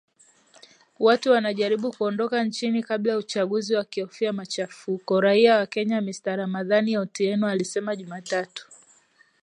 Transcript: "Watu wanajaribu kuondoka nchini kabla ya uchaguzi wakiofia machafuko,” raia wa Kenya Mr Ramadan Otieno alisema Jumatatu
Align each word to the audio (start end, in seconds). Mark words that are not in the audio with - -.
"Watu 0.99 1.31
wanajaribu 1.31 1.91
kuondoka 1.91 2.43
nchini 2.43 2.83
kabla 2.83 3.11
ya 3.11 3.17
uchaguzi 3.17 3.75
wakiofia 3.75 4.33
machafuko,” 4.33 5.21
raia 5.21 5.57
wa 5.57 5.65
Kenya 5.65 6.01
Mr 6.01 6.35
Ramadan 6.35 6.95
Otieno 6.97 7.47
alisema 7.47 7.95
Jumatatu 7.95 8.67